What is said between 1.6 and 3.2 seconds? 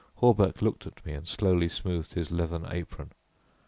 smoothed his leathern apron.